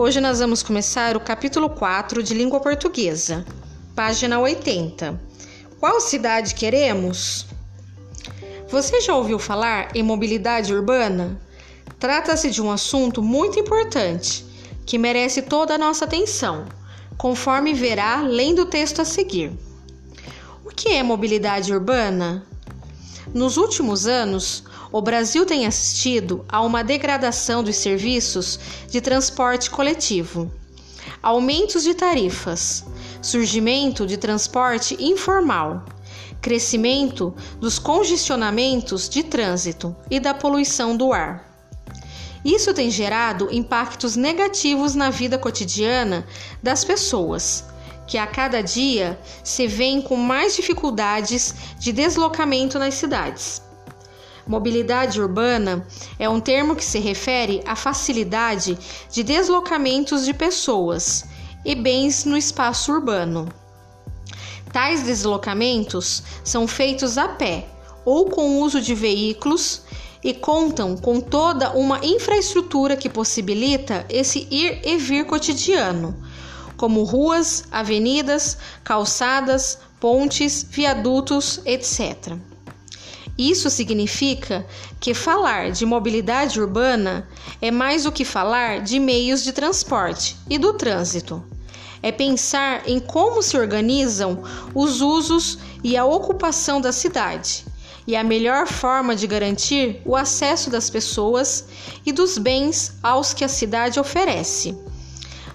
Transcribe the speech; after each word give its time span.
Hoje 0.00 0.20
nós 0.20 0.38
vamos 0.38 0.62
começar 0.62 1.16
o 1.16 1.20
capítulo 1.20 1.68
4 1.68 2.22
de 2.22 2.32
língua 2.32 2.60
portuguesa, 2.60 3.44
página 3.96 4.38
80. 4.38 5.20
Qual 5.80 6.00
cidade 6.00 6.54
queremos? 6.54 7.46
Você 8.68 9.00
já 9.00 9.16
ouviu 9.16 9.40
falar 9.40 9.88
em 9.96 10.02
mobilidade 10.04 10.72
urbana? 10.72 11.36
Trata-se 11.98 12.48
de 12.48 12.62
um 12.62 12.70
assunto 12.70 13.24
muito 13.24 13.58
importante 13.58 14.46
que 14.86 14.96
merece 14.96 15.42
toda 15.42 15.74
a 15.74 15.78
nossa 15.78 16.04
atenção, 16.04 16.66
conforme 17.16 17.74
verá 17.74 18.22
lendo 18.22 18.62
o 18.62 18.66
texto 18.66 19.02
a 19.02 19.04
seguir. 19.04 19.50
O 20.64 20.68
que 20.68 20.90
é 20.90 21.02
mobilidade 21.02 21.72
urbana? 21.72 22.46
Nos 23.34 23.58
últimos 23.58 24.06
anos, 24.06 24.64
o 24.90 25.02
Brasil 25.02 25.44
tem 25.44 25.66
assistido 25.66 26.44
a 26.48 26.62
uma 26.62 26.82
degradação 26.82 27.62
dos 27.62 27.76
serviços 27.76 28.58
de 28.88 29.00
transporte 29.02 29.68
coletivo, 29.68 30.50
aumentos 31.22 31.82
de 31.82 31.92
tarifas, 31.92 32.84
surgimento 33.20 34.06
de 34.06 34.16
transporte 34.16 34.96
informal, 34.98 35.84
crescimento 36.40 37.34
dos 37.60 37.78
congestionamentos 37.78 39.08
de 39.08 39.22
trânsito 39.22 39.94
e 40.10 40.18
da 40.18 40.32
poluição 40.32 40.96
do 40.96 41.12
ar. 41.12 41.46
Isso 42.42 42.72
tem 42.72 42.90
gerado 42.90 43.48
impactos 43.52 44.16
negativos 44.16 44.94
na 44.94 45.10
vida 45.10 45.36
cotidiana 45.36 46.26
das 46.62 46.82
pessoas, 46.82 47.64
que 48.08 48.16
a 48.18 48.26
cada 48.26 48.62
dia 48.62 49.20
se 49.44 49.68
veem 49.68 50.02
com 50.02 50.16
mais 50.16 50.56
dificuldades 50.56 51.54
de 51.78 51.92
deslocamento 51.92 52.78
nas 52.78 52.94
cidades. 52.94 53.62
Mobilidade 54.46 55.20
urbana 55.20 55.86
é 56.18 56.26
um 56.26 56.40
termo 56.40 56.74
que 56.74 56.84
se 56.84 56.98
refere 56.98 57.62
à 57.66 57.76
facilidade 57.76 58.78
de 59.12 59.22
deslocamentos 59.22 60.24
de 60.24 60.32
pessoas 60.32 61.26
e 61.62 61.74
bens 61.74 62.24
no 62.24 62.34
espaço 62.34 62.90
urbano. 62.90 63.46
Tais 64.72 65.02
deslocamentos 65.02 66.22
são 66.42 66.66
feitos 66.66 67.18
a 67.18 67.28
pé 67.28 67.66
ou 68.06 68.30
com 68.30 68.62
uso 68.62 68.80
de 68.80 68.94
veículos 68.94 69.82
e 70.24 70.32
contam 70.32 70.96
com 70.96 71.20
toda 71.20 71.72
uma 71.72 72.00
infraestrutura 72.02 72.96
que 72.96 73.08
possibilita 73.08 74.06
esse 74.08 74.48
ir 74.50 74.80
e 74.82 74.96
vir 74.96 75.26
cotidiano, 75.26 76.16
como 76.78 77.02
ruas, 77.02 77.64
avenidas, 77.70 78.56
calçadas, 78.82 79.78
pontes, 80.00 80.64
viadutos, 80.70 81.60
etc. 81.66 82.38
Isso 83.36 83.68
significa 83.68 84.64
que 84.98 85.12
falar 85.12 85.70
de 85.70 85.84
mobilidade 85.84 86.58
urbana 86.60 87.28
é 87.60 87.70
mais 87.70 88.04
do 88.04 88.12
que 88.12 88.24
falar 88.24 88.80
de 88.80 88.98
meios 88.98 89.44
de 89.44 89.52
transporte 89.52 90.36
e 90.48 90.56
do 90.56 90.72
trânsito. 90.72 91.44
É 92.02 92.10
pensar 92.10 92.88
em 92.88 92.98
como 92.98 93.42
se 93.42 93.58
organizam 93.58 94.42
os 94.74 95.00
usos 95.00 95.58
e 95.84 95.96
a 95.96 96.04
ocupação 96.04 96.80
da 96.80 96.92
cidade 96.92 97.66
e 98.08 98.16
a 98.16 98.24
melhor 98.24 98.66
forma 98.66 99.14
de 99.14 99.26
garantir 99.26 100.00
o 100.06 100.16
acesso 100.16 100.70
das 100.70 100.88
pessoas 100.88 101.66
e 102.06 102.10
dos 102.10 102.38
bens 102.38 102.94
aos 103.02 103.34
que 103.34 103.44
a 103.44 103.48
cidade 103.48 104.00
oferece. 104.00 104.74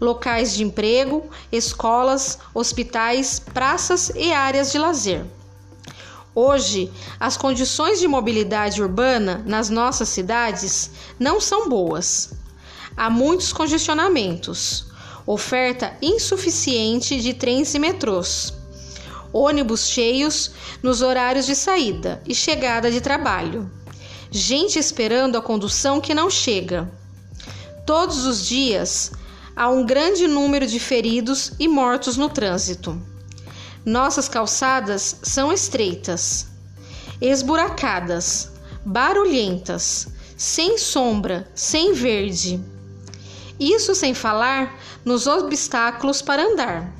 Locais 0.00 0.54
de 0.54 0.62
emprego, 0.62 1.28
escolas, 1.50 2.38
hospitais, 2.54 3.38
praças 3.38 4.10
e 4.14 4.32
áreas 4.32 4.70
de 4.70 4.78
lazer. 4.78 5.24
Hoje, 6.34 6.88
as 7.18 7.36
condições 7.36 7.98
de 7.98 8.06
mobilidade 8.06 8.80
urbana 8.80 9.42
nas 9.44 9.68
nossas 9.68 10.08
cidades 10.08 10.90
não 11.18 11.40
são 11.40 11.68
boas. 11.68 12.32
Há 12.96 13.10
muitos 13.10 13.52
congestionamentos, 13.52 14.86
oferta 15.26 15.96
insuficiente 16.00 17.20
de 17.20 17.34
trens 17.34 17.74
e 17.74 17.78
metrôs, 17.78 18.54
ônibus 19.32 19.88
cheios 19.88 20.52
nos 20.82 21.02
horários 21.02 21.44
de 21.44 21.54
saída 21.54 22.22
e 22.26 22.34
chegada 22.34 22.90
de 22.90 23.00
trabalho, 23.00 23.70
gente 24.30 24.78
esperando 24.78 25.36
a 25.36 25.42
condução 25.42 26.00
que 26.00 26.14
não 26.14 26.30
chega. 26.30 26.90
Todos 27.84 28.26
os 28.26 28.46
dias 28.46 29.12
há 29.58 29.68
um 29.68 29.84
grande 29.84 30.28
número 30.28 30.68
de 30.68 30.78
feridos 30.78 31.50
e 31.58 31.66
mortos 31.66 32.16
no 32.16 32.28
trânsito. 32.28 32.96
Nossas 33.84 34.28
calçadas 34.28 35.16
são 35.24 35.52
estreitas, 35.52 36.46
esburacadas, 37.20 38.52
barulhentas, 38.86 40.06
sem 40.36 40.78
sombra, 40.78 41.50
sem 41.56 41.92
verde. 41.92 42.62
Isso 43.58 43.96
sem 43.96 44.14
falar 44.14 44.78
nos 45.04 45.26
obstáculos 45.26 46.22
para 46.22 46.44
andar. 46.44 46.92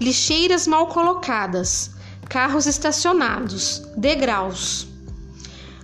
Lixeiras 0.00 0.66
mal 0.66 0.88
colocadas, 0.88 1.92
carros 2.28 2.66
estacionados, 2.66 3.80
degraus. 3.96 4.88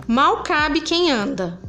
Mal 0.08 0.42
cabe 0.42 0.80
quem 0.80 1.12
anda. 1.12 1.60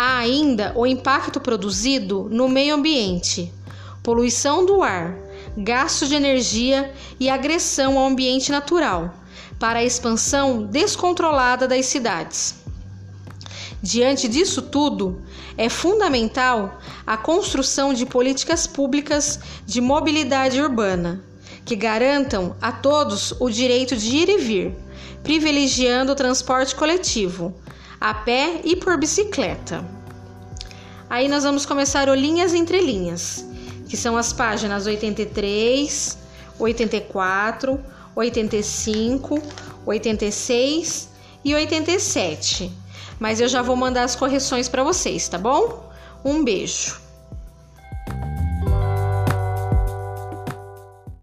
Há 0.00 0.18
ainda 0.18 0.72
o 0.76 0.86
impacto 0.86 1.40
produzido 1.40 2.28
no 2.30 2.48
meio 2.48 2.76
ambiente, 2.76 3.52
poluição 4.00 4.64
do 4.64 4.80
ar, 4.80 5.18
gasto 5.56 6.06
de 6.06 6.14
energia 6.14 6.94
e 7.18 7.28
agressão 7.28 7.98
ao 7.98 8.06
ambiente 8.06 8.52
natural, 8.52 9.12
para 9.58 9.80
a 9.80 9.84
expansão 9.84 10.62
descontrolada 10.62 11.66
das 11.66 11.86
cidades. 11.86 12.54
Diante 13.82 14.28
disso 14.28 14.62
tudo, 14.62 15.20
é 15.56 15.68
fundamental 15.68 16.78
a 17.04 17.16
construção 17.16 17.92
de 17.92 18.06
políticas 18.06 18.68
públicas 18.68 19.40
de 19.66 19.80
mobilidade 19.80 20.60
urbana 20.60 21.24
que 21.64 21.74
garantam 21.74 22.54
a 22.62 22.70
todos 22.70 23.34
o 23.40 23.50
direito 23.50 23.96
de 23.96 24.14
ir 24.14 24.28
e 24.28 24.38
vir, 24.38 24.76
privilegiando 25.24 26.12
o 26.12 26.14
transporte 26.14 26.76
coletivo, 26.76 27.52
a 28.00 28.14
pé 28.14 28.60
e 28.64 28.76
por 28.76 28.98
bicicleta. 28.98 29.84
Aí 31.10 31.28
nós 31.28 31.44
vamos 31.44 31.64
começar 31.64 32.08
o 32.08 32.14
linhas 32.14 32.54
entre 32.54 32.80
linhas 32.80 33.48
que 33.88 33.96
são 33.96 34.16
as 34.16 34.32
páginas 34.32 34.86
83, 34.86 36.18
84, 36.58 37.80
85, 38.14 39.42
86 39.86 41.08
e 41.44 41.54
87. 41.54 42.70
Mas 43.18 43.40
eu 43.40 43.48
já 43.48 43.62
vou 43.62 43.74
mandar 43.74 44.04
as 44.04 44.14
correções 44.14 44.68
para 44.68 44.84
vocês, 44.84 45.26
tá 45.28 45.38
bom? 45.38 45.90
Um 46.24 46.44
beijo. 46.44 47.07